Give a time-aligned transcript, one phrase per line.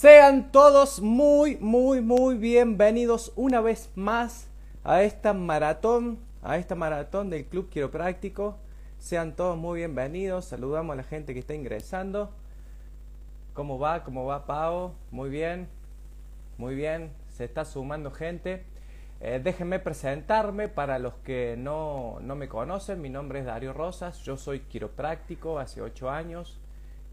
[0.00, 4.48] Sean todos muy, muy, muy bienvenidos una vez más
[4.82, 8.56] a esta maratón, a esta maratón del Club Quiropráctico.
[8.98, 10.46] Sean todos muy bienvenidos.
[10.46, 12.30] Saludamos a la gente que está ingresando.
[13.52, 14.02] ¿Cómo va?
[14.02, 14.94] ¿Cómo va, Pau?
[15.10, 15.68] Muy bien.
[16.56, 17.12] Muy bien.
[17.28, 18.64] Se está sumando gente.
[19.20, 23.02] Eh, déjenme presentarme para los que no, no me conocen.
[23.02, 24.20] Mi nombre es Dario Rosas.
[24.20, 26.58] Yo soy quiropráctico hace 8 años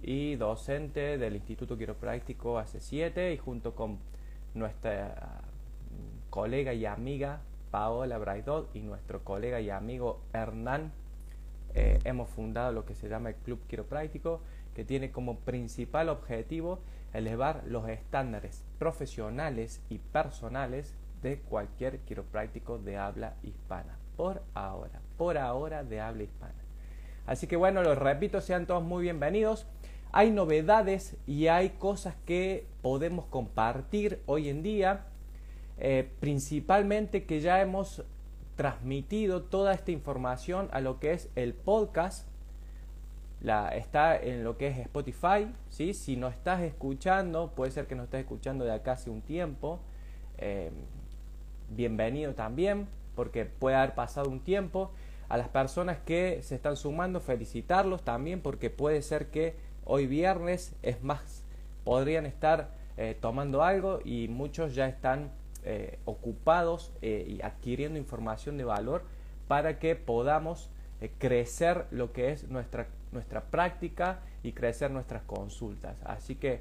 [0.02, 4.00] y docente del Instituto Quiropráctico hace 7 y junto con
[4.54, 5.42] nuestra
[6.30, 10.92] colega y amiga Paola Braidot y nuestro colega y amigo Hernán
[11.74, 14.42] eh, hemos fundado lo que se llama el Club Quiropráctico
[14.74, 16.80] que tiene como principal objetivo
[17.14, 23.98] elevar los estándares profesionales y personales de cualquier quiropráctico de habla hispana.
[24.16, 26.67] Por ahora, por ahora de habla hispana.
[27.28, 29.68] Así que bueno, los repito, sean todos muy bienvenidos
[30.12, 35.06] hay novedades y hay cosas que podemos compartir hoy en día,
[35.78, 38.04] eh, principalmente que ya hemos
[38.56, 42.28] transmitido toda esta información a lo que es el podcast.
[43.42, 45.94] La, está en lo que es Spotify, ¿sí?
[45.94, 49.80] si no estás escuchando, puede ser que no estés escuchando de acá hace un tiempo,
[50.40, 50.72] eh,
[51.70, 54.92] bienvenido también, porque puede haber pasado un tiempo.
[55.30, 59.56] A las personas que se están sumando, felicitarlos también, porque puede ser que
[59.90, 61.46] Hoy viernes es más,
[61.86, 65.32] podrían estar eh, tomando algo y muchos ya están
[65.64, 69.06] eh, ocupados eh, y adquiriendo información de valor
[69.48, 70.70] para que podamos
[71.20, 75.96] crecer lo que es nuestra, nuestra práctica y crecer nuestras consultas.
[76.04, 76.60] Así que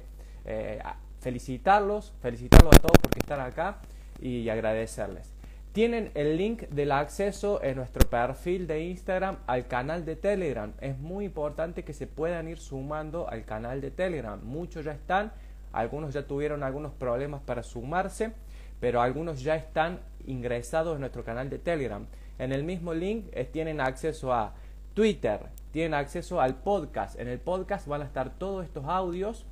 [1.19, 3.79] felicitarlos, felicitarlos a todos porque están acá
[4.21, 5.36] y agradecerles.
[5.77, 10.73] Tienen el link del acceso en nuestro perfil de Instagram al canal de Telegram.
[10.81, 14.39] Es muy importante que se puedan ir sumando al canal de Telegram.
[14.43, 15.31] Muchos ya están,
[15.71, 18.31] algunos ya tuvieron algunos problemas para sumarse,
[18.79, 22.07] pero algunos ya están ingresados en nuestro canal de Telegram.
[22.39, 24.55] En el mismo link eh, tienen acceso a
[24.95, 27.19] Twitter, tienen acceso al podcast.
[27.19, 29.45] En el podcast van a estar todos estos audios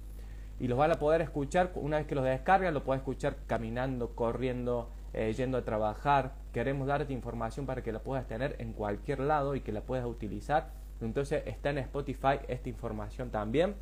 [0.60, 4.16] y los van a poder escuchar una vez que los descargan, lo pueden escuchar caminando,
[4.16, 9.22] corriendo, eh, yendo a trabajar, queremos darte información para que la puedas tener en cualquier
[9.22, 10.72] lado y que la puedas utilizar.
[11.00, 13.76] Entonces está en Spotify esta información también.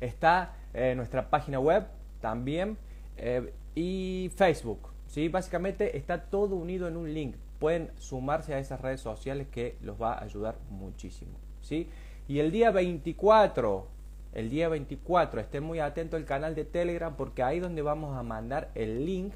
[0.00, 1.86] Está eh, nuestra página web
[2.20, 2.76] también
[3.16, 4.88] eh, y Facebook.
[5.06, 5.28] ¿sí?
[5.28, 7.36] Básicamente está todo unido en un link.
[7.60, 11.38] Pueden sumarse a esas redes sociales que los va a ayudar muchísimo.
[11.60, 11.88] ¿sí?
[12.26, 13.86] Y el día 24,
[14.34, 18.24] el día 24, estén muy atentos al canal de Telegram porque ahí donde vamos a
[18.24, 19.32] mandar el link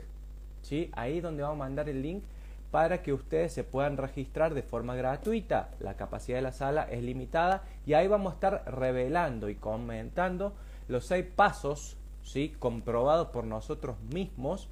[0.62, 0.90] ¿sí?
[0.92, 2.22] Ahí donde vamos a mandar el link
[2.70, 5.68] para que ustedes se puedan registrar de forma gratuita.
[5.78, 10.54] La capacidad de la sala es limitada y ahí vamos a estar revelando y comentando
[10.88, 12.54] los seis pasos ¿sí?
[12.58, 14.68] comprobados por nosotros mismos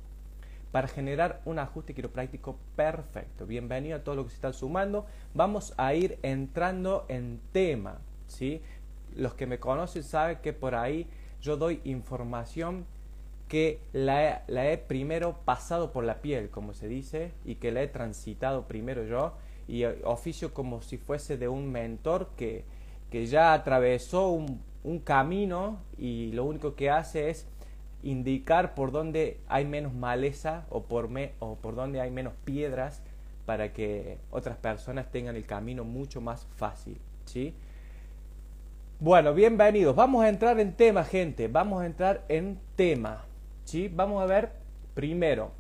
[0.72, 3.44] para generar un ajuste quiropráctico perfecto.
[3.44, 5.04] Bienvenido a todos los que se están sumando.
[5.34, 7.98] Vamos a ir entrando en tema.
[8.28, 8.62] ¿sí?
[9.14, 11.06] Los que me conocen saben que por ahí
[11.42, 12.86] yo doy información
[13.50, 17.88] que la he, primero pasado por la piel, como se dice, y que la he
[17.88, 19.34] transitado primero yo,
[19.66, 22.64] y oficio como si fuese de un mentor que,
[23.10, 27.48] que ya atravesó un, un camino y lo único que hace es
[28.04, 33.02] indicar por dónde hay menos maleza o por, me, o por dónde hay menos piedras
[33.46, 36.98] para que otras personas tengan el camino mucho más fácil.
[37.24, 37.52] ¿sí?
[39.00, 39.96] Bueno, bienvenidos.
[39.96, 41.48] Vamos a entrar en tema, gente.
[41.48, 43.24] Vamos a entrar en tema.
[43.92, 44.50] Vamos a ver
[44.94, 45.52] primero.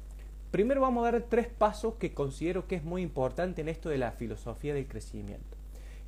[0.50, 3.98] Primero vamos a dar tres pasos que considero que es muy importante en esto de
[3.98, 5.56] la filosofía del crecimiento.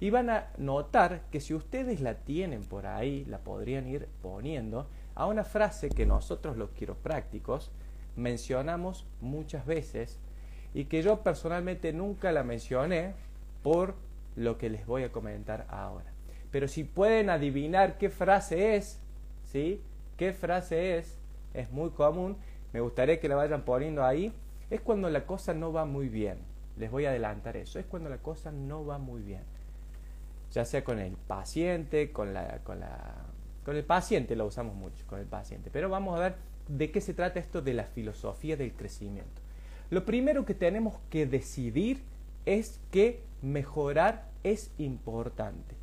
[0.00, 4.88] Y van a notar que si ustedes la tienen por ahí, la podrían ir poniendo
[5.14, 7.70] a una frase que nosotros los quiroprácticos
[8.16, 10.18] mencionamos muchas veces
[10.74, 13.14] y que yo personalmente nunca la mencioné
[13.62, 13.94] por
[14.34, 16.10] lo que les voy a comentar ahora.
[16.50, 19.00] Pero si pueden adivinar qué frase es,
[19.44, 19.80] ¿sí?
[20.16, 21.21] ¿Qué frase es?
[21.54, 22.36] Es muy común,
[22.72, 24.32] me gustaría que la vayan poniendo ahí,
[24.70, 26.38] es cuando la cosa no va muy bien.
[26.78, 29.42] Les voy a adelantar eso, es cuando la cosa no va muy bien.
[30.52, 33.26] Ya sea con el paciente, con la, con la
[33.64, 35.70] con el paciente lo usamos mucho, con el paciente.
[35.72, 36.34] Pero vamos a ver
[36.68, 39.40] de qué se trata esto de la filosofía del crecimiento.
[39.90, 42.02] Lo primero que tenemos que decidir
[42.44, 45.76] es que mejorar es importante.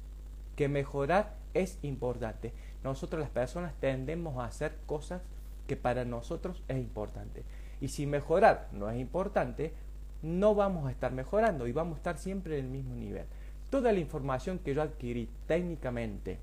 [0.56, 2.54] Que mejorar es importante.
[2.84, 5.22] Nosotros las personas tendemos a hacer cosas
[5.70, 7.44] que para nosotros es importante.
[7.80, 9.72] Y si mejorar no es importante,
[10.24, 13.26] no vamos a estar mejorando y vamos a estar siempre en el mismo nivel.
[13.70, 16.40] Toda la información que yo adquirí técnicamente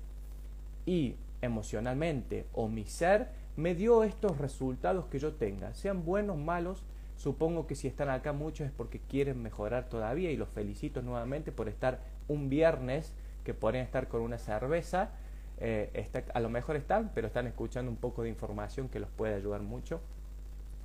[0.85, 3.27] y emocionalmente o mi ser
[3.57, 6.85] me dio estos resultados que yo tenga, sean buenos, malos,
[7.17, 11.51] supongo que si están acá muchos es porque quieren mejorar todavía y los felicito nuevamente
[11.51, 13.13] por estar un viernes
[13.43, 15.09] que pueden estar con una cerveza,
[15.59, 19.35] eh, a lo mejor están, pero están escuchando un poco de información que los puede
[19.35, 20.01] ayudar mucho.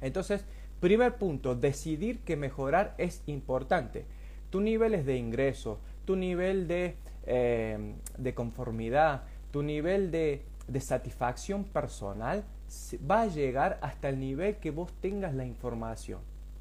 [0.00, 0.44] Entonces,
[0.80, 4.04] primer punto, decidir que mejorar es importante.
[4.50, 6.96] Tu niveles de ingreso, tu nivel de,
[7.26, 12.44] eh, de conformidad, tu nivel de, de satisfacción personal
[13.08, 16.20] va a llegar hasta el nivel que vos tengas la información.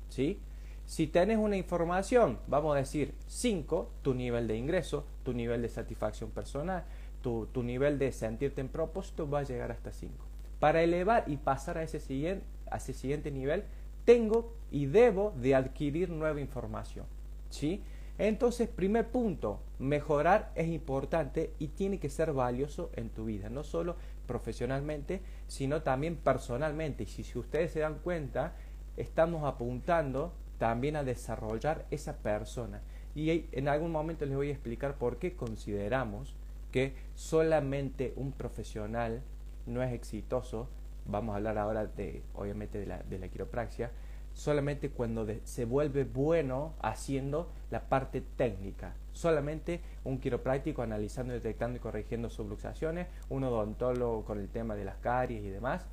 [0.10, 0.40] ¿sí?
[0.86, 5.70] Si tenés una información, vamos a decir 5, tu nivel de ingreso, tu nivel de
[5.70, 6.84] satisfacción personal,
[7.22, 10.14] tu, tu nivel de sentirte en propósito va a llegar hasta 5.
[10.60, 13.64] Para elevar y pasar a ese, siguiente, a ese siguiente nivel,
[14.06, 17.06] tengo y debo de adquirir nueva información.
[17.50, 17.84] ¿sí?
[18.18, 23.64] Entonces, primer punto, mejorar es importante y tiene que ser valioso en tu vida, no
[23.64, 23.96] solo
[24.28, 27.04] profesionalmente, sino también personalmente.
[27.04, 28.54] Y si, si ustedes se dan cuenta,
[28.98, 32.82] estamos apuntando también a desarrollar esa persona.
[33.16, 36.36] Y en algún momento les voy a explicar por qué consideramos
[36.72, 39.22] que solamente un profesional
[39.66, 40.70] no es exitoso.
[41.06, 43.92] Vamos a hablar ahora de, obviamente, de la, de la quiropraxia,
[44.34, 48.94] solamente cuando se vuelve bueno haciendo la parte técnica.
[49.14, 54.98] Solamente un quiropráctico analizando, detectando y corrigiendo subluxaciones, un odontólogo con el tema de las
[54.98, 55.86] caries y demás.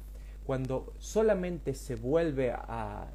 [0.47, 2.55] Cuando solamente se vuelve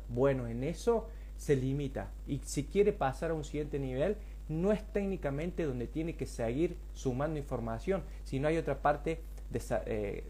[0.10, 1.08] bueno en eso,
[1.38, 2.12] se limita.
[2.28, 4.18] Y si quiere pasar a un siguiente nivel,
[4.50, 10.24] no es técnicamente donde tiene que seguir sumando información, sino hay otra parte de, eh,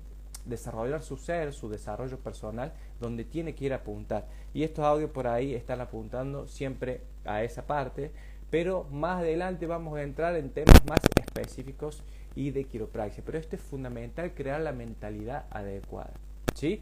[0.45, 4.27] desarrollar su ser, su desarrollo personal, donde tiene que ir a apuntar.
[4.53, 8.11] Y estos audios por ahí están apuntando siempre a esa parte,
[8.49, 12.03] pero más adelante vamos a entrar en temas más específicos
[12.35, 13.23] y de quiropraxia.
[13.25, 16.13] Pero esto es fundamental, crear la mentalidad adecuada.
[16.53, 16.81] ¿sí?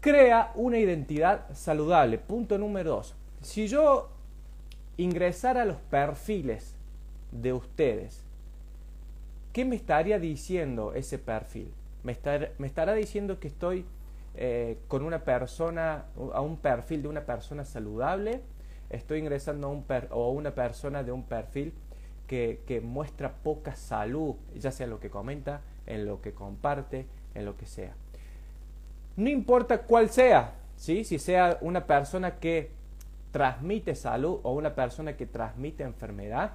[0.00, 2.18] Crea una identidad saludable.
[2.18, 3.14] Punto número dos.
[3.42, 4.10] Si yo
[5.02, 6.74] ingresara a los perfiles
[7.32, 8.22] de ustedes,
[9.52, 11.72] ¿qué me estaría diciendo ese perfil?
[12.02, 12.12] me,
[12.66, 13.84] estará diciendo que estoy
[14.36, 18.40] eh, con una persona, a un perfil de una persona saludable,
[18.88, 19.84] estoy ingresando a, un
[20.36, 21.74] una persona de un perfil
[22.26, 27.44] que, que, muestra poca salud, ya sea lo que comenta, en lo que comparte, en
[27.44, 27.94] lo que sea.
[29.16, 31.04] No importa cuál sea, ¿sí?
[31.04, 32.70] si sea una persona que
[33.30, 36.52] transmite salud o una persona que transmite enfermedad,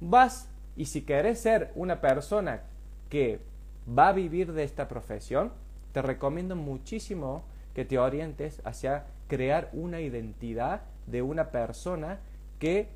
[0.00, 2.62] vas y si querés ser una persona
[3.08, 3.40] que
[3.86, 5.52] va a vivir de esta profesión,
[5.92, 7.44] te recomiendo muchísimo
[7.74, 12.18] que te orientes hacia crear una identidad de una persona
[12.58, 12.88] que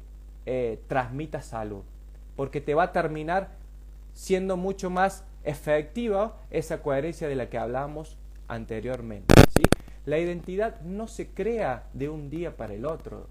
[0.47, 1.83] eh, transmita salud,
[2.37, 3.51] porque te va a terminar
[4.13, 8.19] siendo mucho más efectiva esa coherencia de la que hablamos
[8.49, 9.40] anteriormente.
[10.07, 13.27] La identidad no se crea de un día para el otro,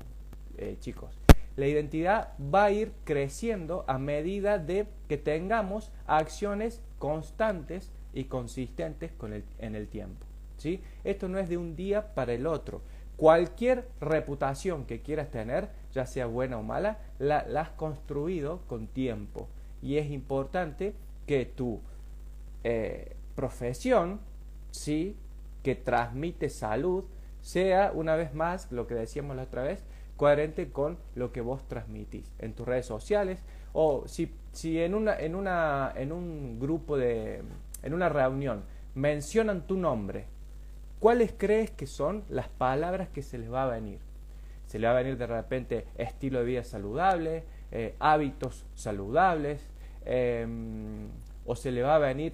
[0.57, 1.19] eh, chicos.
[1.55, 9.11] La identidad va a ir creciendo a medida de que tengamos acciones constantes y consistentes
[9.11, 10.25] con el, en el tiempo.
[10.57, 10.81] ¿sí?
[11.03, 12.81] Esto no es de un día para el otro.
[13.17, 19.49] Cualquier reputación que quieras tener, ya sea buena o mala, la, has construido con tiempo.
[19.81, 20.93] Y es importante
[21.25, 21.81] que tu
[22.63, 24.21] eh, profesión,
[24.71, 25.17] ¿sí?
[25.63, 27.03] Que transmite salud,
[27.41, 29.83] sea una vez más, lo que decíamos la otra vez,
[30.17, 33.39] coherente con lo que vos transmitís en tus redes sociales
[33.71, 37.41] o si si en, una, en, una, en un grupo de,
[37.83, 38.63] en una reunión
[38.95, 40.25] mencionan tu nombre,
[40.99, 43.99] ¿cuáles crees que son las palabras que se les va a venir?
[44.65, 49.61] Se le va a venir de repente estilo de vida saludable, eh, hábitos saludables,
[50.05, 51.07] em,
[51.45, 52.33] o se le va a venir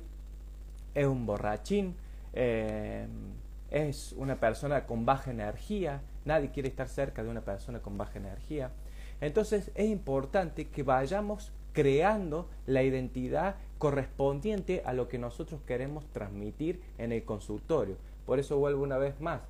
[0.93, 1.95] es un borrachín,
[2.35, 3.09] em,
[3.71, 8.19] es una persona con baja energía, nadie quiere estar cerca de una persona con baja
[8.19, 8.71] energía.
[9.21, 16.81] Entonces es importante que vayamos creando la identidad correspondiente a lo que nosotros queremos transmitir
[16.97, 17.97] en el consultorio.
[18.25, 19.41] Por eso vuelvo una vez más.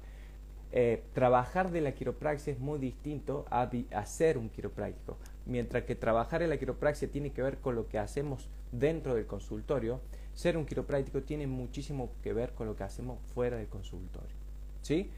[0.71, 3.69] Eh, trabajar de la quiropraxia es muy distinto a,
[4.05, 5.17] ser un quiropráctico.
[5.45, 9.25] Mientras que trabajar en la quiropraxia tiene que ver con lo que hacemos dentro del
[9.25, 10.01] consultorio,
[10.35, 14.35] ser un quiropráctico tiene muchísimo que ver con lo que hacemos fuera del consultorio.
[14.81, 15.09] ¿Sí?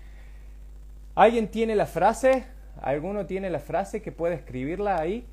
[1.16, 2.46] ¿Alguien tiene la frase?
[2.82, 5.26] ¿Alguno tiene la frase que puede escribirla ahí?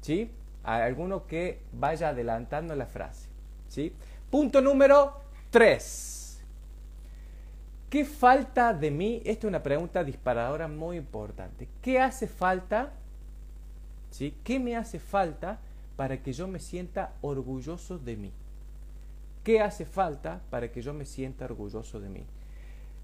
[0.00, 0.30] ¿Sí?
[0.62, 3.28] alguno que vaya adelantando la frase.
[3.68, 3.92] ¿sí?
[4.30, 5.20] Punto número
[5.50, 6.40] 3.
[7.90, 9.20] ¿Qué falta de mí?
[9.24, 11.68] Esta es una pregunta disparadora muy importante.
[11.82, 12.92] ¿Qué hace falta?
[14.10, 14.34] ¿Sí?
[14.44, 15.58] ¿Qué me hace falta
[15.96, 18.32] para que yo me sienta orgulloso de mí?
[19.42, 22.24] ¿Qué hace falta para que yo me sienta orgulloso de mí?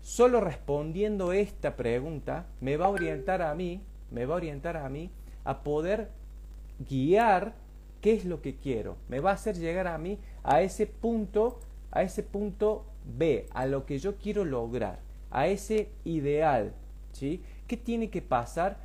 [0.02, 4.88] solo respondiendo esta pregunta me va a orientar a mí, me va a orientar a
[4.88, 5.11] mí
[5.45, 6.11] a poder
[6.88, 7.54] guiar
[8.00, 8.97] qué es lo que quiero.
[9.09, 11.59] Me va a hacer llegar a mí a ese punto,
[11.90, 16.73] a ese punto B, a lo que yo quiero lograr, a ese ideal,
[17.12, 17.42] ¿sí?
[17.66, 18.78] ¿Qué tiene que pasar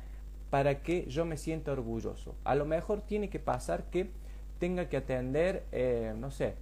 [0.50, 2.34] para que yo me sienta orgulloso?
[2.44, 4.10] A lo mejor tiene que pasar que
[4.58, 6.54] tenga que atender, eh, no sé,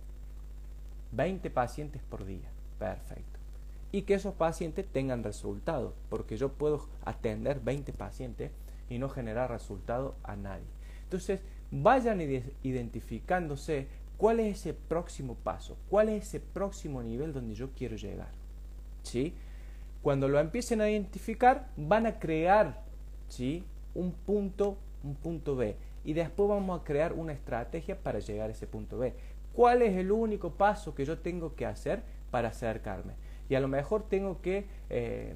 [1.13, 2.51] 20 pacientes por día.
[2.79, 3.39] Perfecto.
[3.93, 8.51] Y que esos pacientes tengan resultados, porque yo puedo atender 20 pacientes
[8.89, 10.67] y no generar resultado a nadie.
[11.05, 11.41] Entonces,
[11.71, 12.21] vayan
[12.63, 18.31] identificándose cuál es ese próximo paso, cuál es ese próximo nivel donde yo quiero llegar.
[19.03, 19.35] ¿Sí?
[20.03, 22.83] Cuando lo empiecen a identificar, van a crear
[23.29, 23.65] ¿sí?
[23.95, 25.77] un punto, un punto B.
[26.05, 29.15] Y después vamos a crear una estrategia para llegar a ese punto B.
[29.53, 33.15] ¿Cuál es el único paso que yo tengo que hacer para acercarme?
[33.49, 35.35] Y a lo mejor tengo que eh,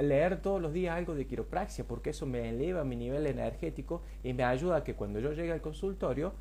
[0.00, 4.32] leer todos los días algo de quiropraxia, porque eso me eleva mi nivel energético y
[4.32, 6.32] me ayuda a que cuando yo llegue al consultorio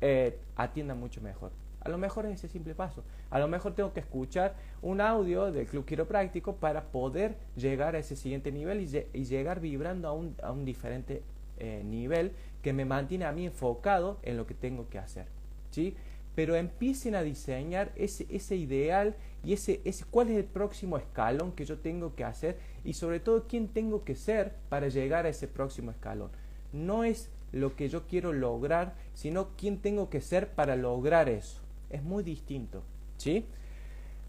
[0.00, 1.52] eh, atienda mucho mejor.
[1.80, 3.04] A lo mejor es ese simple paso.
[3.30, 7.98] A lo mejor tengo que escuchar un audio del club quiropráctico para poder llegar a
[7.98, 11.22] ese siguiente nivel y, llegar vibrando a un, diferente
[11.58, 15.26] eh, nivel que me mantiene a mí enfocado en lo que tengo que hacer.
[15.70, 15.94] ¿sí?
[16.36, 21.52] Pero empiecen a diseñar ese, ese ideal y ese, ese, cuál es el próximo escalón
[21.52, 25.30] que yo tengo que hacer y sobre todo quién tengo que ser para llegar a
[25.30, 26.30] ese próximo escalón.
[26.74, 31.62] No es lo que yo quiero lograr, sino quién tengo que ser para lograr eso.
[31.88, 32.82] Es muy distinto,
[33.16, 33.46] ¿sí?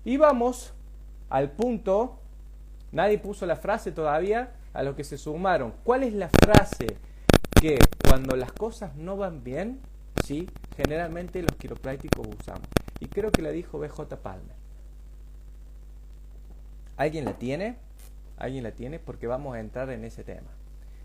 [0.06, 0.74] Y vamos
[1.30, 2.20] al punto,
[2.94, 5.74] nadie puso la frase todavía, a lo que se sumaron.
[5.84, 6.88] ¿Cuál es la frase
[7.60, 9.82] que cuando las cosas no van bien,
[10.28, 10.46] ¿sí?
[10.76, 12.68] generalmente los quiroprácticos usamos.
[13.00, 14.58] Y creo que la dijo BJ Palmer.
[16.98, 17.78] ¿Alguien la tiene?
[18.36, 19.00] ¿Alguien la tiene?
[19.00, 20.50] Porque vamos a entrar en ese tema.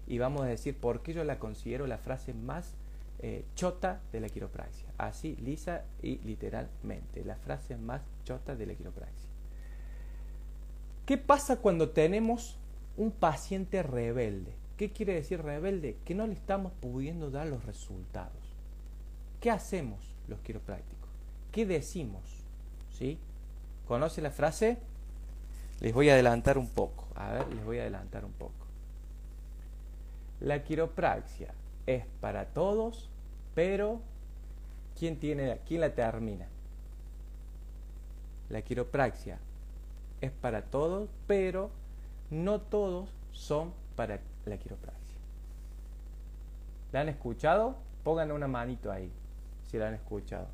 [0.09, 2.75] Y vamos a decir por qué yo la considero la frase más
[3.21, 4.89] eh, chota de la quiropraxia.
[4.99, 7.25] Así, lisa y literalmente.
[7.25, 9.31] La frase más chota de la quiropraxia.
[11.07, 12.59] ¿Qué pasa cuando tenemos
[12.97, 14.53] un paciente rebelde?
[14.77, 15.97] ¿Qué quiere decir rebelde?
[16.05, 18.42] Que no le estamos pudiendo dar los resultados.
[19.43, 21.11] ¿Qué hacemos los quiroprácticos?
[21.51, 22.23] ¿Qué decimos?
[22.97, 23.19] ¿Sí?
[23.89, 24.79] ¿Conoce la frase?
[25.81, 27.09] Les voy a adelantar un poco.
[27.17, 28.53] A ver, les voy a adelantar un poco.
[30.39, 31.53] La quiropraxia
[31.87, 33.11] es para todos,
[33.57, 34.01] pero
[34.97, 36.47] ¿quién, tiene, quién la termina?
[38.49, 39.41] La quiropraxia
[40.21, 41.73] es para todos, pero
[42.31, 45.19] no todos son para la quiropraxia.
[46.93, 47.75] ¿La han escuchado?
[48.05, 49.11] Pongan una manito ahí
[49.73, 50.47] si la han escuchado.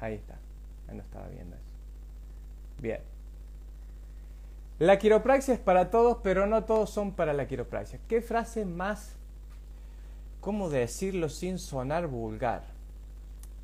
[0.00, 0.36] Ahí está.
[0.92, 1.64] No estaba viendo eso.
[2.80, 3.00] Bien.
[4.80, 8.00] La quiropraxia es para todos, pero no todos son para la quiropraxia.
[8.08, 9.16] ¿Qué frase más,
[10.40, 12.64] cómo decirlo sin sonar vulgar?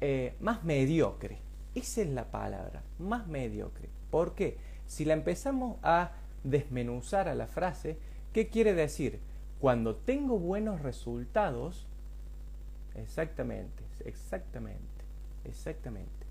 [0.00, 1.38] Eh, más mediocre.
[1.74, 3.88] Esa es la palabra, más mediocre.
[4.10, 4.58] ¿Por qué?
[4.86, 6.12] Si la empezamos a
[6.44, 7.96] desmenuzar a la frase,
[8.32, 9.18] ¿qué quiere decir?
[9.64, 11.86] Cuando tengo buenos resultados,
[12.96, 15.04] exactamente, exactamente,
[15.42, 16.26] exactamente.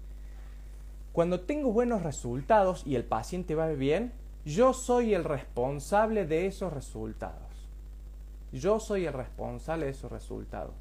[1.13, 4.13] Cuando tengo buenos resultados y el paciente va bien,
[4.45, 7.71] yo soy el responsable de esos resultados.
[8.51, 10.75] Yo soy el responsable de esos resultados.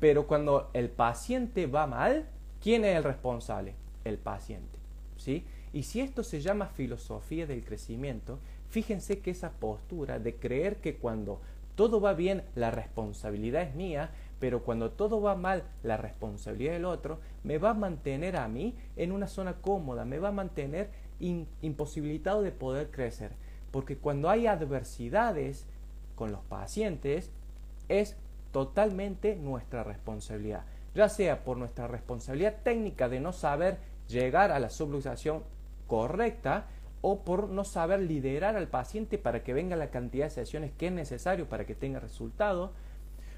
[0.00, 2.26] Pero cuando el paciente va mal,
[2.62, 3.74] ¿quién es el responsable?
[4.04, 4.78] El paciente.
[5.18, 5.44] ¿Sí?
[5.74, 8.38] Y si esto se llama filosofía del crecimiento,
[8.70, 11.42] fíjense que esa postura de creer que cuando
[11.78, 16.84] todo va bien, la responsabilidad es mía, pero cuando todo va mal, la responsabilidad del
[16.84, 20.90] otro, me va a mantener a mí en una zona cómoda, me va a mantener
[21.20, 23.30] imposibilitado de poder crecer.
[23.70, 25.66] Porque cuando hay adversidades
[26.16, 27.30] con los pacientes,
[27.88, 28.16] es
[28.50, 30.64] totalmente nuestra responsabilidad.
[30.96, 35.44] Ya sea por nuestra responsabilidad técnica de no saber llegar a la subluxación
[35.86, 36.66] correcta,
[37.00, 40.88] o por no saber liderar al paciente para que venga la cantidad de sesiones que
[40.88, 42.72] es necesario para que tenga resultado,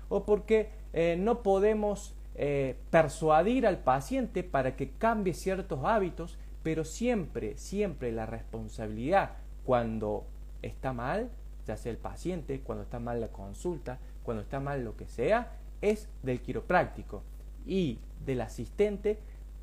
[0.09, 6.85] o porque eh, no podemos eh, persuadir al paciente para que cambie ciertos hábitos, pero
[6.85, 9.33] siempre, siempre la responsabilidad
[9.65, 10.25] cuando
[10.63, 11.31] está mal,
[11.67, 15.53] ya sea el paciente, cuando está mal la consulta, cuando está mal lo que sea,
[15.81, 17.23] es del quiropráctico
[17.67, 19.19] y del asistente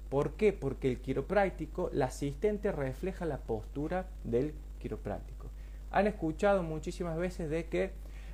[0.10, 0.54] ¿Por qué?
[0.54, 5.48] Porque el quiropráctico, el asistente refleja la postura del quiropráctico.
[5.92, 7.92] Han escuchado muchísimas veces de que,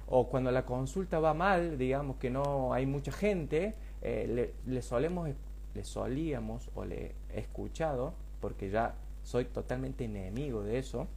[0.08, 5.30] o cuando la consulta va mal, digamos que no hay mucha gente, eh, le, solemos,
[5.74, 11.08] le solíamos o le he escuchado, porque ya soy totalmente enemigo de eso.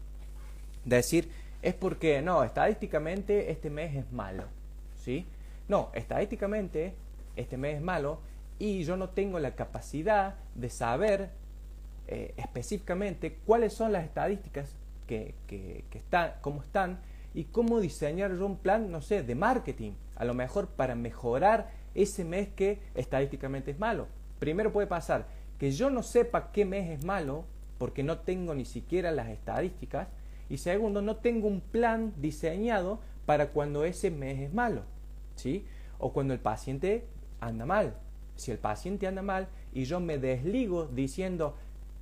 [0.85, 1.31] Decir,
[1.63, 4.45] es porque, no, estadísticamente este mes es malo.
[4.95, 5.27] ¿Sí?
[5.69, 6.95] No, estadísticamente
[7.35, 8.21] este mes es malo
[8.59, 11.31] y yo no tengo la capacidad de saber
[12.09, 17.01] eh, específicamente cuáles son las estadísticas que, que, están, cómo están
[17.35, 21.71] y cómo diseñar yo un plan, no sé, de marketing, a lo mejor para mejorar
[21.95, 24.07] ese mes que estadísticamente es malo.
[24.39, 25.27] Primero puede pasar
[25.59, 27.45] que yo no sepa qué mes es malo
[27.79, 30.09] porque no tengo ni siquiera las estadísticas
[30.49, 34.83] y segundo, no tengo un plan diseñado para cuando ese mes es malo,
[35.35, 35.67] ¿sí?
[35.99, 37.05] O cuando el paciente
[37.41, 37.97] anda mal.
[38.37, 41.55] Si el paciente anda mal y yo me desligo diciendo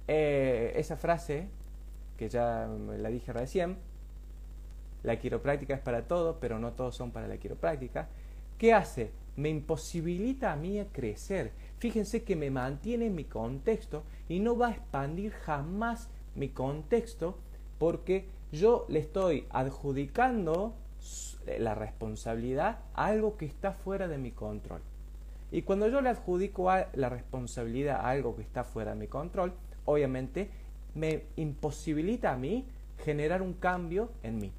[0.09, 1.49] eh, esa frase,
[2.17, 3.77] que ya la dije recién,
[5.03, 8.09] la quiropráctica es para todo, pero no todos son para la quiropráctica,
[8.59, 9.11] ¿qué hace?
[9.37, 11.53] Me imposibilita a mí a crecer.
[11.79, 17.37] Fíjense que me mantiene en mi contexto y no va a expandir jamás mi contexto
[17.79, 20.75] porque yo le estoy adjudicando
[21.59, 24.81] la responsabilidad a algo que está fuera de mi control.
[25.55, 29.53] Y cuando yo le adjudico la responsabilidad a algo que está fuera de mi control,
[29.85, 30.51] obviamente
[30.97, 32.67] me imposibilita a mí
[33.05, 34.53] generar un cambio en mí.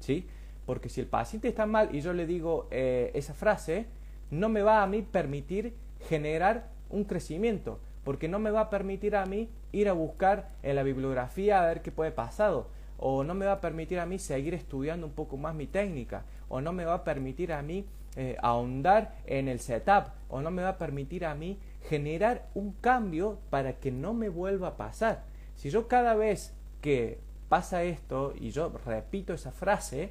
[0.00, 0.26] ¿sí?
[0.66, 3.86] Porque si el paciente está mal y yo le digo eh, esa frase,
[4.32, 5.72] no me va a mí permitir
[6.08, 10.74] generar un crecimiento, porque no me va a permitir a mí ir a buscar en
[10.74, 12.66] la bibliografía a ver qué puede pasado,
[12.98, 16.24] o no me va a permitir a mí seguir estudiando un poco más mi técnica,
[16.48, 17.86] o no me va a permitir a mí
[18.16, 22.72] eh, ahondar en el setup, o no me va a permitir a mí generar un
[22.72, 25.24] cambio para que no me vuelva a pasar.
[25.54, 30.10] Si yo cada vez que pasa esto y yo repito esa frase,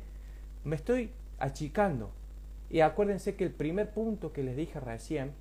[0.63, 2.12] me estoy achicando.
[2.70, 5.31] Y acuérdense que el primer punto que les dije recién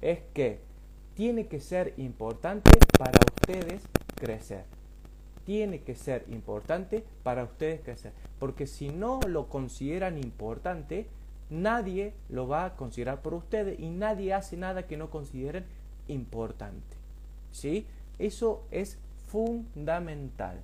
[0.00, 0.60] es que
[1.14, 3.82] tiene que ser importante para ustedes
[4.14, 4.64] crecer.
[5.44, 8.12] Tiene que ser importante para ustedes crecer.
[8.38, 11.06] Porque si no lo consideran importante,
[11.50, 15.64] nadie lo va a considerar por ustedes y nadie hace nada que no consideren
[16.08, 16.96] importante.
[17.52, 17.86] ¿Sí?
[18.18, 20.60] Eso es fundamental.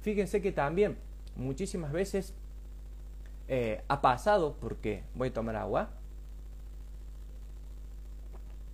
[0.00, 0.96] Fíjense que también
[1.36, 2.34] muchísimas veces
[3.48, 5.90] eh, ha pasado, porque voy a tomar agua,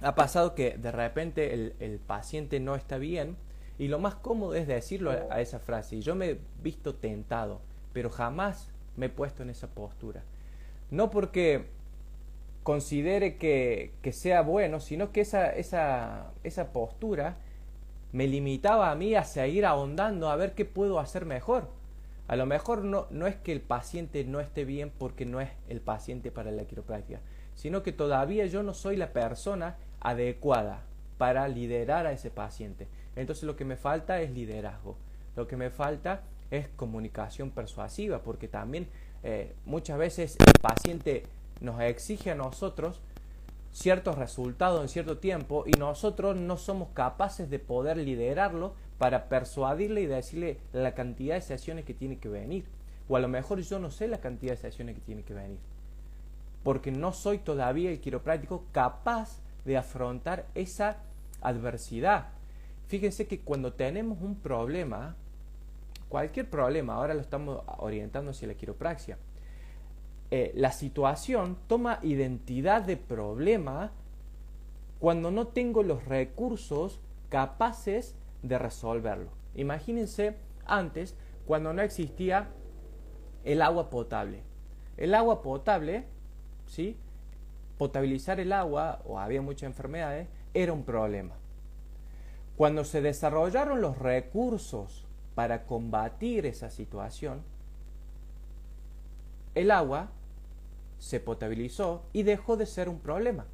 [0.02, 3.36] ha pasado que de repente el, paciente no está bien
[3.78, 6.00] y lo más cómodo es decirlo a, esa frase.
[6.00, 7.60] Yo me he visto tentado,
[7.92, 10.22] pero jamás me he puesto en esa postura.
[10.90, 11.66] No porque
[12.62, 17.36] considere que, que sea bueno, sino que esa, esa, esa postura
[18.12, 21.68] me limitaba a mí a seguir ahondando a ver qué puedo hacer mejor.
[22.28, 25.50] A lo mejor no, no es que el paciente no esté bien porque no es
[25.68, 27.20] el paciente para la quiropráctica,
[27.54, 30.82] sino que todavía yo no soy la persona adecuada
[31.18, 32.88] para liderar a ese paciente.
[33.14, 34.96] Entonces lo que me falta es liderazgo.
[35.36, 38.88] Lo que me falta es comunicación persuasiva, porque también
[39.22, 41.24] eh, muchas veces el paciente
[41.60, 43.00] nos exige a nosotros
[43.72, 50.02] ciertos resultados en cierto tiempo y nosotros no somos capaces de poder liderarlo para persuadirle
[50.02, 52.64] y decirle la cantidad de sesiones que tiene que venir.
[53.08, 55.58] O a lo mejor yo no sé la cantidad de sesiones que tiene que venir.
[56.62, 60.96] Porque no soy todavía el quiropráctico capaz de afrontar esa
[61.42, 62.28] adversidad.
[62.88, 65.16] Fíjense que cuando tenemos un problema,
[66.08, 69.18] cualquier problema, ahora lo estamos orientando hacia la quiropraxia,
[70.30, 73.92] eh, la situación toma identidad de problema
[74.98, 79.30] cuando no tengo los recursos capaces de resolverlo.
[79.54, 81.16] Imagínense antes
[81.46, 82.48] cuando no existía
[83.44, 84.42] el agua potable.
[84.96, 86.04] El agua potable,
[86.66, 86.96] ¿sí?
[87.78, 91.34] Potabilizar el agua, o había muchas enfermedades, era un problema.
[92.56, 95.05] Cuando se desarrollaron los recursos
[95.36, 97.42] para combatir esa situación,
[99.54, 100.08] el agua
[100.98, 103.44] se potabilizó y dejó de ser un problema.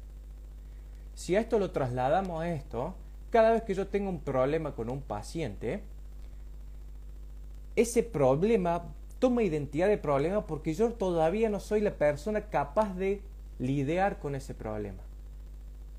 [1.13, 2.95] Si a esto lo trasladamos a esto,
[3.31, 5.83] cada vez que yo tengo un problema con un paciente,
[7.75, 8.85] ese problema
[9.19, 13.21] toma identidad de problema porque yo todavía no soy la persona capaz de
[13.59, 15.03] lidiar con ese problema.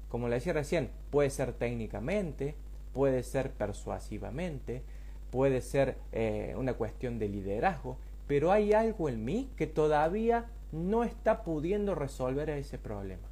[0.09, 2.55] Como le decía recién, puede ser técnicamente,
[2.95, 4.83] puede ser persuasivamente,
[5.35, 7.97] puede ser eh, una cuestión de liderazgo,
[8.29, 13.27] pero hay algo en mí que todavía no está pudiendo resolver ese problema.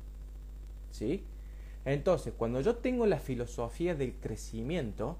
[0.90, 1.22] ¿Sí?
[1.84, 5.16] Entonces, cuando yo tengo la filosofía del crecimiento,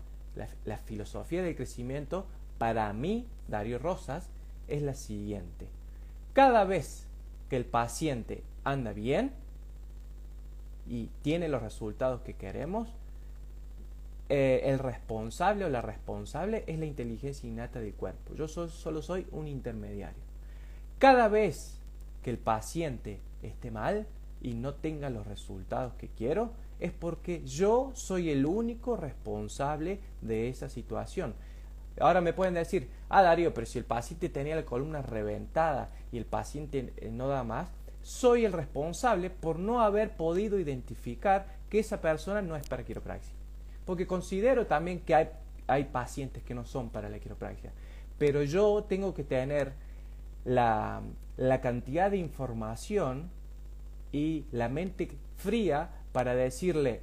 [0.65, 2.27] la, filosofía del crecimiento
[2.59, 4.29] para mí, Darío Rosas,
[4.67, 5.69] es la siguiente.
[6.33, 7.07] Cada vez
[7.49, 9.31] que el paciente anda bien
[10.89, 12.89] y tiene los resultados que queremos,
[14.35, 18.35] eh, el responsable o la responsable es la inteligencia innata del cuerpo.
[18.35, 20.23] Yo solo soy un intermediario.
[20.99, 21.79] Cada vez
[22.23, 24.07] que el paciente esté mal
[24.41, 30.49] y no tenga los resultados que quiero, es porque yo soy el único responsable de
[30.49, 31.35] esa situación.
[32.01, 36.17] Ahora me pueden decir, ah Darío, pero si el paciente tenía la columna reventada y
[36.17, 37.69] el paciente eh, no da más,
[38.01, 43.42] soy el responsable por no haber podido identificar que esa persona no es para quiropraxia.
[43.85, 45.29] Porque considero también que hay,
[45.67, 47.73] hay pacientes que no son para la quiropraxia.
[48.19, 49.73] Pero yo tengo que tener
[50.45, 51.03] la,
[51.37, 53.31] la cantidad de información
[54.13, 57.01] y la mente fría para decirle,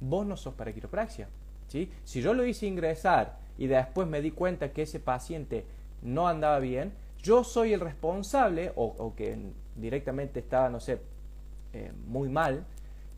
[0.00, 1.28] vos no sos para quiropraxia.
[1.68, 1.90] ¿sí?
[2.04, 5.66] Si yo lo hice ingresar y después me di cuenta que ese paciente
[6.02, 6.92] no andaba bien,
[7.22, 9.38] yo soy el responsable, o, que
[9.76, 11.00] directamente estaba, no sé,
[11.72, 12.64] eh, muy mal,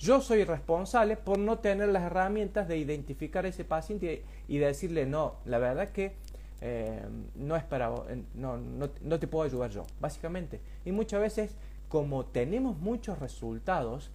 [0.05, 5.07] yo soy responsable por no tener las herramientas de identificar a ese paciente y, decirle,
[5.07, 6.13] no, la verdad que
[6.61, 7.01] eh,
[7.35, 7.89] no es para
[8.35, 10.61] no, no, no te puedo ayudar yo, básicamente.
[10.85, 11.57] Y muchas veces,
[11.89, 14.11] como tenemos muchos resultados,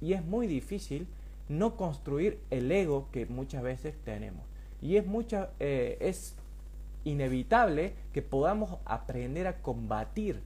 [0.00, 1.06] y es muy difícil
[1.50, 4.46] no construir el ego que muchas veces tenemos.
[4.80, 6.36] Y es, mucha, eh, es
[7.04, 10.40] inevitable que podamos aprender a combatir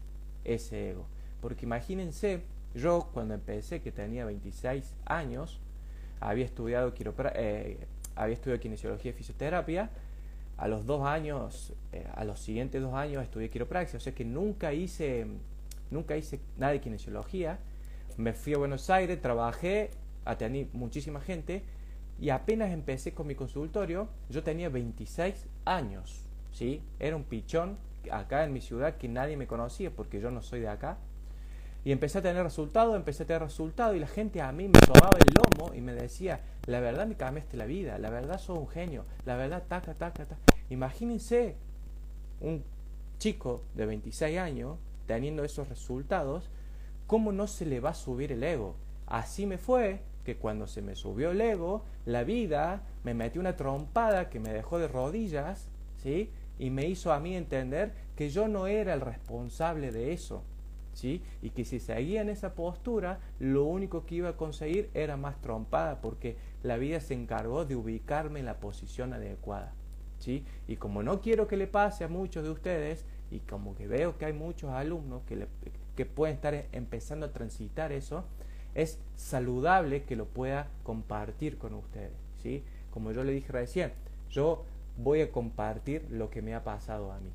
[0.44, 1.06] ese ego.
[1.40, 2.42] Porque imagínense,
[2.78, 5.60] yo cuando empecé, que tenía 26 años,
[6.20, 6.92] había estudiado,
[7.34, 7.86] eh,
[8.16, 9.90] había estudiado kinesiología y fisioterapia,
[10.56, 14.24] a los dos años, eh, a los siguientes dos años estudié quiropraxia, o sea que
[14.24, 15.26] nunca hice,
[15.90, 17.58] nunca hice nada de kinesiología.
[18.16, 19.90] Me fui a Buenos Aires, trabajé,
[20.24, 21.62] atendí muchísima gente
[22.20, 26.82] y apenas empecé con mi consultorio, yo tenía 26 años, ¿sí?
[26.98, 27.76] Era un pichón
[28.10, 30.98] acá en mi ciudad que nadie me conocía porque yo no soy de acá.
[31.84, 34.80] Y empecé a tener resultados, empecé a tener resultados y la gente a mí me
[34.80, 38.58] tomaba el lomo y me decía, la verdad me cambiaste la vida, la verdad sos
[38.58, 40.54] un genio, la verdad taca, taca, taca.
[40.70, 41.56] Imagínense
[42.40, 42.64] un
[43.18, 46.50] chico de 26 años teniendo esos resultados,
[47.06, 48.76] ¿cómo no se le va a subir el ego?
[49.06, 53.56] Así me fue que cuando se me subió el ego, la vida me metió una
[53.56, 55.68] trompada que me dejó de rodillas,
[56.02, 56.30] ¿sí?
[56.58, 60.44] Y me hizo a mí entender que yo no era el responsable de eso,
[60.98, 61.22] ¿sí?
[61.42, 65.40] Y que si seguía en esa postura, lo único que iba a conseguir era más
[65.40, 69.72] trompada, porque la vida se encargó de ubicarme en la posición adecuada,
[70.18, 70.44] ¿sí?
[70.66, 74.18] Y como no quiero que le pase a muchos de ustedes, y como que veo
[74.18, 75.46] que hay muchos alumnos que,
[75.94, 78.24] que pueden estar empezando a transitar eso,
[78.74, 82.12] es saludable que lo pueda compartir con ustedes.
[82.42, 82.64] ¿sí?
[82.90, 83.92] Como yo le dije recién,
[84.30, 84.64] yo
[84.96, 87.30] voy a compartir lo que me ha pasado a mí.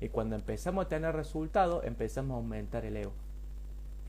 [0.00, 3.12] Y cuando empezamos a tener resultados, empezamos a aumentar el ego.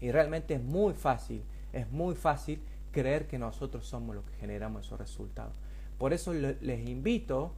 [0.01, 4.85] Y realmente es muy fácil, es muy fácil creer que nosotros somos los que generamos
[4.85, 5.53] esos resultados.
[5.97, 7.51] Por eso les invito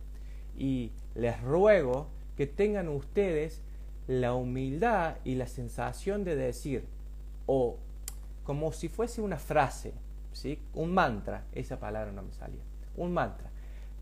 [0.58, 3.62] y les ruego que tengan ustedes
[4.08, 6.86] la humildad y la sensación de decir,
[7.46, 7.78] o
[8.44, 9.94] como si fuese una frase,
[10.34, 10.60] ¿sí?
[10.74, 12.62] un mantra, esa palabra no me salía,
[12.98, 13.50] un mantra.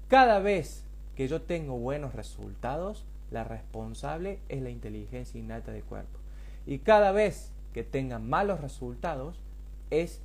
[0.08, 0.84] Cada vez
[1.16, 6.20] que yo tengo buenos resultados, la responsable es la inteligencia innata del cuerpo.
[6.66, 9.40] Y cada vez que tenga malos resultados,
[9.90, 10.22] es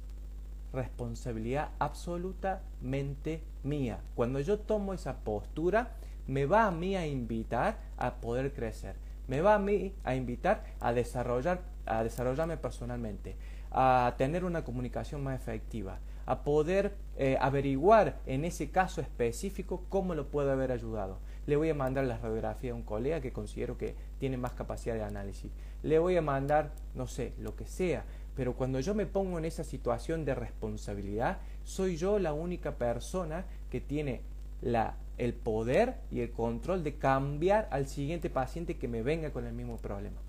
[0.72, 4.00] responsabilidad absolutamente mía.
[4.14, 5.92] Cuando yo tomo esa postura,
[6.26, 8.96] me va a mí a invitar a poder crecer.
[9.28, 13.36] Me va a mí a invitar a desarrollar a desarrollarme personalmente
[13.74, 20.14] a tener una comunicación más efectiva, a poder eh, averiguar en ese caso específico cómo
[20.14, 21.18] lo puedo haber ayudado.
[21.46, 24.94] Le voy a mandar la radiografía a un colega que considero que tiene más capacidad
[24.94, 25.50] de análisis.
[25.82, 28.04] Le voy a mandar, no sé, lo que sea.
[28.34, 33.44] Pero cuando yo me pongo en esa situación de responsabilidad, soy yo la única persona
[33.70, 34.22] que tiene
[34.62, 39.46] la, el poder y el control de cambiar al siguiente paciente que me venga con
[39.46, 40.20] el mismo problema.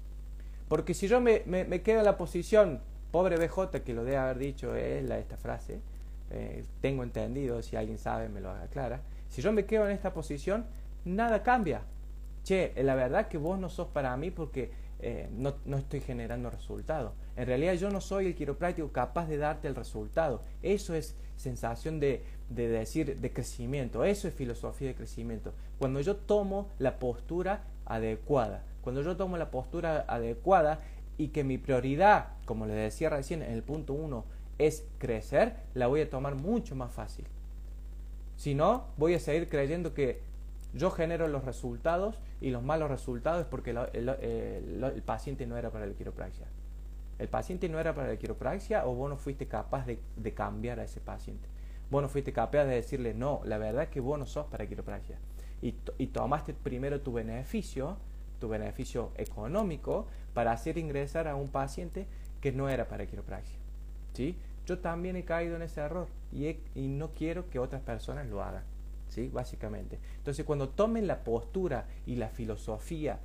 [0.68, 2.82] Porque si yo me, me quedo en la posición
[3.16, 5.80] Pobre BJ que lo debe haber dicho es esta frase.
[6.32, 9.00] Eh, tengo entendido, si alguien sabe me lo aclara.
[9.30, 10.66] Si yo me quedo en esta posición,
[11.06, 11.84] nada cambia.
[12.44, 16.50] Che, la verdad que vos no sos para mí porque eh, no, no, estoy generando
[16.50, 17.14] resultados.
[17.36, 20.42] En realidad yo no soy el quiropráctico capaz de darte el resultado.
[20.62, 24.04] Eso es sensación de, de decir de crecimiento.
[24.04, 25.54] Eso es filosofía de crecimiento.
[25.80, 28.64] Cuando yo tomo la postura adecuada.
[28.82, 30.80] Cuando yo tomo la postura adecuada
[31.18, 34.24] y que mi prioridad, como les decía recién en el punto 1,
[34.58, 37.26] es crecer, la voy a tomar mucho más fácil.
[38.38, 40.22] Si no, voy a seguir creyendo que
[40.76, 45.86] yo genero los resultados y los malos resultados es porque el, paciente no era para
[45.86, 46.48] el quiropraxia.
[47.18, 50.82] El paciente no era para la quiropraxia o vos no fuiste capaz de, de cambiar
[50.82, 51.48] a ese paciente.
[51.90, 54.68] vos no fuiste capaz de decirle, no, la verdad es que vos no sos para
[54.68, 55.18] quiropraxia.
[55.62, 57.96] Y, y tomaste primero tu beneficio,
[58.42, 62.06] tu beneficio económico, para hacer ingresar a un paciente
[62.42, 63.58] que no era para quiropraxia.
[64.12, 64.38] ¿sí?
[64.66, 68.44] Yo también he caído en ese error y, y no quiero que otras personas lo
[68.44, 68.64] hagan.
[69.10, 69.30] ¿Sí?
[69.34, 70.00] Básicamente.
[70.18, 73.20] Entonces, cuando tomen la postura y la filosofía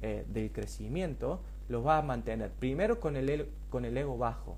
[0.00, 4.56] eh, del crecimiento, los va a mantener primero con el, con el ego bajo.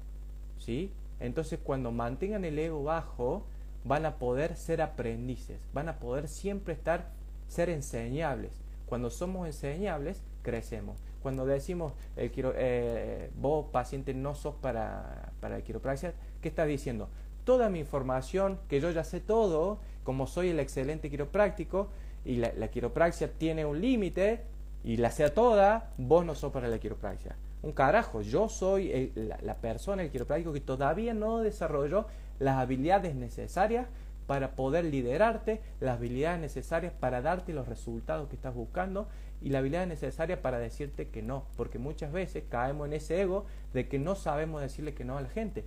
[0.59, 0.91] ¿sí?
[1.21, 3.45] Entonces, cuando mantengan el ego bajo,
[3.85, 7.11] van a poder ser aprendices, van a poder siempre estar,
[7.49, 8.53] ser enseñables.
[8.87, 10.99] Cuando somos enseñables, crecemos.
[11.23, 17.09] Cuando decimos, el eh, vos paciente no sos para, para el quiropraxia, ¿qué estás diciendo?
[17.45, 21.89] Toda mi información, que yo ya sé todo, como soy el excelente quiropráctico,
[22.25, 24.43] y la, quiropraxia tiene un límite,
[24.85, 27.37] y la sea toda, vos no sos para la quiropraxia.
[27.63, 32.07] Un carajo, yo soy la, persona, el quiropráctico que todavía no desarrolló
[32.39, 33.87] las habilidades necesarias
[34.27, 39.07] para poder liderarte, las habilidades necesarias para darte los resultados que estás buscando
[39.43, 43.45] y la habilidad necesaria para decirte que no, porque muchas veces caemos en ese ego
[43.75, 45.65] de que no sabemos decirle que no a la gente,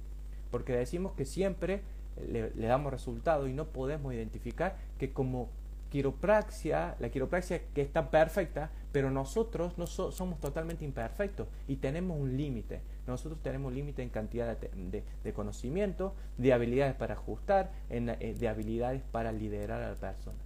[0.50, 1.82] porque decimos que siempre
[2.30, 5.50] le, damos resultados y no podemos identificar que como
[5.90, 12.36] quiropraxia, la quiropraxia que está perfecta, pero nosotros no somos totalmente imperfectos y tenemos un
[12.36, 12.82] límite.
[13.06, 19.32] Nosotros tenemos límite en cantidad de, conocimiento, de habilidades para ajustar, eh, de habilidades para
[19.32, 20.38] liderar a la persona.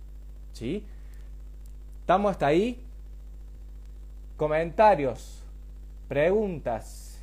[0.53, 0.85] ¿Sí?
[2.01, 2.83] ¿Estamos hasta ahí?
[4.37, 5.43] Comentarios,
[6.07, 7.19] preguntas.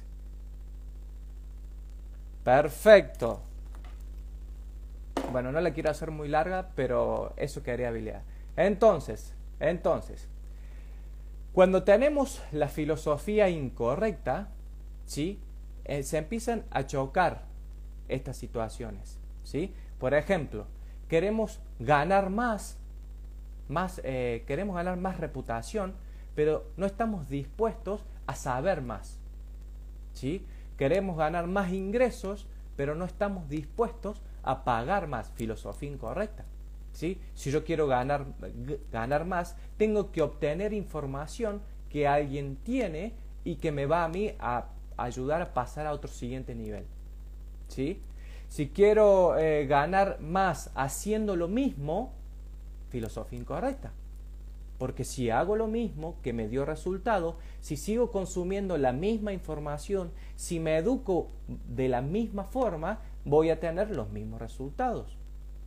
[2.42, 3.42] Perfecto.
[5.30, 8.22] Bueno, no la quiero hacer muy larga, pero eso quedaría habilidad.
[8.56, 10.28] Entonces, entonces,
[11.52, 14.48] cuando tenemos la filosofía incorrecta,
[15.04, 15.40] ¿sí?
[15.84, 17.44] Eh, se empiezan a chocar
[18.08, 19.74] estas situaciones, ¿sí?
[19.98, 20.66] Por ejemplo,
[21.08, 22.78] queremos ganar más,
[23.68, 25.94] más eh, queremos ganar más reputación,
[26.34, 29.18] pero no estamos dispuestos a saber más,
[30.14, 30.46] ¿sí?
[30.76, 35.30] Queremos ganar más ingresos, pero no estamos dispuestos a pagar más.
[35.34, 36.44] Filosofía incorrecta.
[36.92, 37.20] ¿sí?
[37.34, 38.26] Si yo quiero ganar,
[38.90, 43.12] ganar más, tengo que obtener información que alguien tiene
[43.44, 46.86] y que me va a mí a ayudar a pasar a otro siguiente nivel.
[47.68, 48.00] ¿sí?
[48.48, 52.14] Si quiero eh, ganar más haciendo lo mismo,
[52.88, 53.92] filosofía incorrecta.
[54.78, 60.12] Porque si hago lo mismo que me dio resultado, si sigo consumiendo la misma información,
[60.36, 61.28] si me educo
[61.68, 65.16] de la misma forma, voy a tener los mismos resultados.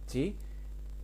[0.08, 0.36] ¿Sí?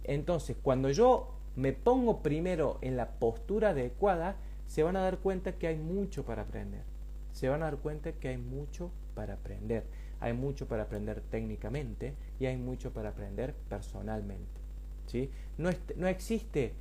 [0.04, 4.36] Entonces, cuando yo me pongo primero en la postura adecuada,
[4.68, 6.84] se van a dar cuenta que hay mucho para aprender.
[7.32, 9.86] Se van a dar cuenta que hay mucho para aprender.
[10.20, 14.60] Hay mucho para aprender técnicamente y hay mucho para aprender personalmente.
[15.06, 15.30] ¿sí?
[15.58, 16.74] No, no existe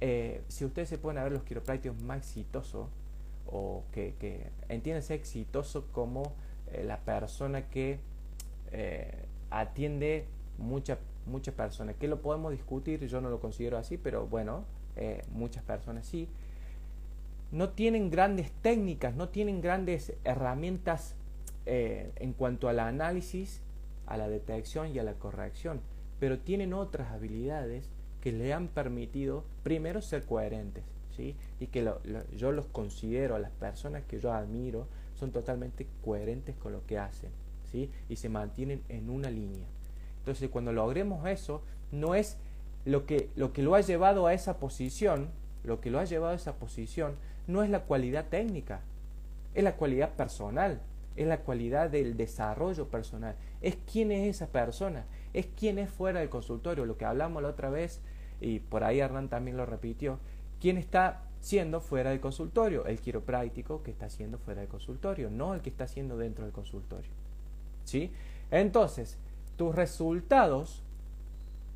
[0.00, 2.88] eh, si ustedes se pueden ver los quiroprácticos más exitosos,
[3.50, 6.34] o que, que entiéndanse exitoso como
[6.70, 7.98] eh, la persona que
[8.72, 10.26] eh, atiende
[10.58, 14.64] muchas muchas personas, que lo podemos discutir, yo no lo considero así, pero bueno,
[15.30, 16.26] muchas personas sí,
[17.52, 21.16] no tienen grandes técnicas, no tienen grandes herramientas
[21.66, 23.60] en cuanto al análisis,
[24.06, 25.82] a la detección y a la corrección,
[26.18, 30.84] pero tienen otras habilidades que le han permitido primero ser coherentes,
[31.16, 31.36] ¿sí?
[31.60, 31.88] Y que
[32.36, 36.98] yo los considero, a las personas que yo admiro, son totalmente coherentes con lo que
[36.98, 37.30] hacen,
[37.72, 39.66] Y se mantienen en una línea.
[40.18, 42.38] Entonces, cuando logremos eso, no es
[42.84, 45.28] lo que, lo que lo ha llevado a esa posición,
[45.64, 48.80] lo que lo ha llevado a esa posición, no es la cualidad técnica,
[49.54, 50.80] es la cualidad personal,
[51.16, 55.04] es la cualidad del desarrollo personal, es quién es esa persona,
[55.34, 58.00] es quién es fuera del consultorio, lo que hablamos la otra vez,
[58.40, 60.18] y por ahí Hernán también lo repitió,
[60.60, 65.54] quién está siendo fuera del consultorio, el quiropráctico que está siendo fuera del consultorio, no
[65.54, 67.10] el que está siendo dentro del consultorio.
[67.88, 68.12] ¿Sí?
[68.50, 69.16] Entonces,
[69.56, 70.82] tus resultados,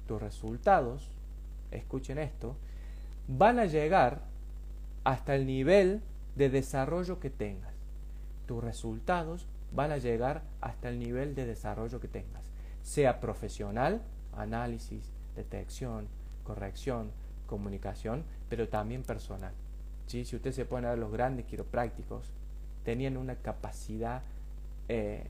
[0.07, 1.09] tus resultados,
[1.71, 2.55] escuchen esto,
[3.29, 4.21] van a llegar
[5.05, 6.03] hasta el nivel
[6.37, 7.73] de desarrollo que tengas.
[8.47, 14.03] Tus resultados van a llegar hasta el nivel de desarrollo que tengas sea profesional,
[14.37, 16.07] análisis, detección,
[16.45, 17.11] corrección,
[17.47, 19.53] comunicación, pero también personal.
[20.07, 20.25] ¿sí?
[20.25, 22.31] Si ustedes se pueden ver los grandes quiroprácticos,
[22.85, 24.23] tenían una capacidad
[24.89, 25.27] eh,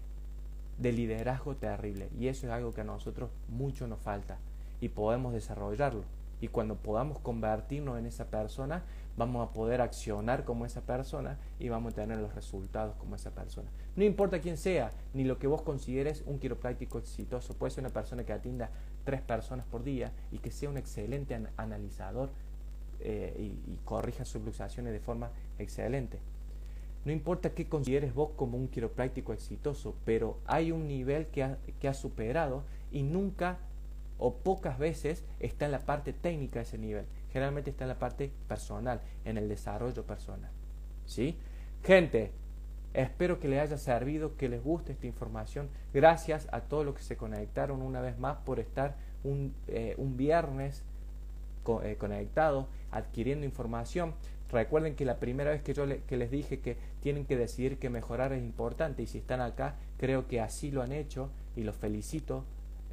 [0.78, 4.38] de liderazgo terrible y eso es algo que a nosotros mucho nos falta
[4.80, 6.04] y podemos desarrollarlo.
[6.40, 8.82] Y cuando podamos convertirnos en esa persona,
[9.16, 13.30] vamos a poder accionar como esa persona y vamos a tener los resultados como esa
[13.30, 13.70] persona.
[13.94, 17.54] No importa quién sea, ni lo que vos consideres un quiropráctico exitoso.
[17.54, 18.70] Puede ser una persona que atienda
[19.04, 22.30] tres personas por día y que sea un excelente analizador
[23.00, 26.18] eh, y, corrija sus luxaciones de forma excelente.
[27.04, 31.58] No importa qué consideres vos como un quiropráctico exitoso, pero hay un nivel que ha,
[31.80, 33.58] que ha superado y nunca
[34.18, 37.06] o pocas veces está en la parte técnica de ese nivel.
[37.32, 40.50] Generalmente está en la parte personal, en el desarrollo personal.
[41.06, 41.36] ¿Sí?
[41.82, 42.30] Gente,
[42.94, 45.68] espero que les haya servido, que les guste esta información.
[45.92, 50.84] Gracias a todos los que se conectaron una vez más por estar un, eh, viernes
[51.82, 54.14] eh, conectados, adquiriendo información.
[54.52, 57.88] Recuerden que la primera vez que yo que les dije que tienen que decidir que
[57.90, 61.76] mejorar es importante y si están acá, creo que así lo han hecho y los
[61.76, 62.44] felicito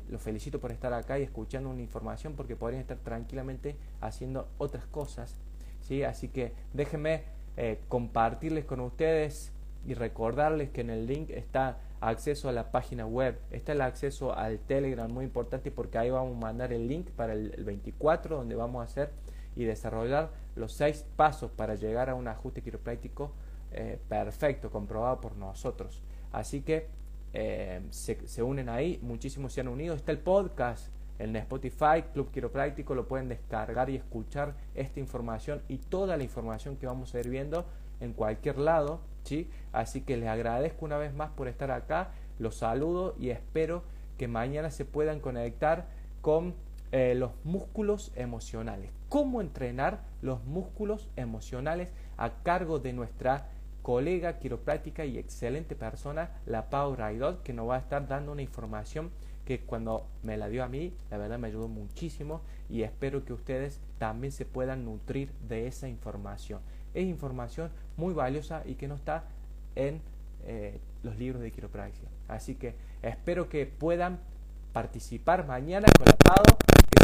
[0.10, 4.86] los felicito por estar acá y escuchando una información porque podrían estar tranquilamente haciendo otras
[4.86, 5.36] cosas.
[5.82, 6.04] ¿sí?
[6.04, 7.24] Así que déjenme
[7.58, 9.52] eh, compartirles con ustedes
[9.86, 14.34] y recordarles que en el link está acceso a la página web, está el acceso
[14.34, 18.56] al Telegram, muy importante porque ahí vamos a mandar el link para el, 24 donde
[18.56, 19.12] vamos a hacer
[19.55, 23.31] y desarrollar los seis pasos para llegar a un ajuste quiropráctico
[23.71, 26.01] eh, perfecto, comprobado por nosotros.
[26.31, 26.88] Así que
[27.33, 29.95] eh, se, unen ahí, muchísimos se han unido.
[29.95, 30.88] Está el podcast
[31.19, 36.77] en Spotify, Club Quiropráctico, lo pueden descargar y escuchar esta información y toda la información
[36.77, 37.65] que vamos a ir viendo
[37.99, 39.01] en cualquier lado.
[39.23, 39.49] ¿sí?
[39.71, 43.83] Así que les agradezco una vez más por estar acá, los saludo y espero
[44.17, 45.88] que mañana se puedan conectar
[46.21, 46.55] con
[46.91, 48.98] eh, los músculos emocionales.
[49.10, 53.48] ¿Cómo entrenar los músculos emocionales a cargo de nuestra
[53.82, 58.43] colega quiropráctica y excelente persona, la Pau Raidot, que nos va a estar dando una
[58.43, 59.10] información
[59.45, 63.34] que cuando me la dio a mí, la verdad me ayudó muchísimo y espero que
[63.34, 66.62] ustedes también se puedan nutrir de esa información.
[66.93, 69.24] Es información muy valiosa y que no está
[69.76, 70.02] en
[70.45, 72.08] eh, los libros de quiropráctica.
[72.28, 74.19] Así que espero que puedan
[74.72, 76.43] participar mañana con la Pau,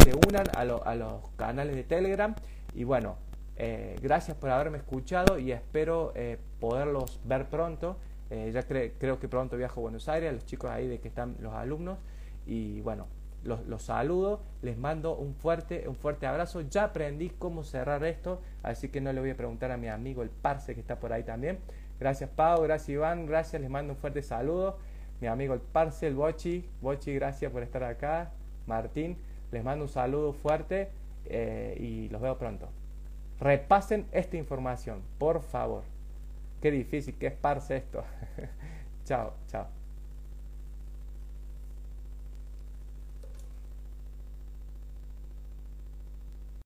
[0.06, 2.32] se unan a, a los canales de Telegram
[2.76, 3.16] y bueno,
[3.56, 7.96] eh, gracias por haberme escuchado y espero eh, poderlos ver pronto.
[8.30, 11.34] Eh, ya creo que pronto viajo a Buenos Aires, los chicos ahí de que están
[11.40, 11.98] los alumnos.
[12.46, 13.08] Y bueno,
[13.42, 16.60] los, saludo, les mando un fuerte, un fuerte abrazo.
[16.60, 20.22] Ya aprendí cómo cerrar esto, así que no le voy a preguntar a mi amigo
[20.22, 21.58] el Parse que está por ahí también.
[21.98, 24.78] Gracias Pau, gracias Iván, gracias, les mando un fuerte saludo.
[25.20, 28.30] Mi amigo el Parse, el Bochi, Bochi, gracias por estar acá.
[28.66, 29.16] Martín,
[29.56, 30.90] les mando un saludo fuerte
[31.80, 32.68] y los veo pronto.
[33.40, 35.82] Repasen esta información, por favor.
[36.60, 38.04] Qué difícil, qué esparce esto.
[39.04, 39.75] chao, chao.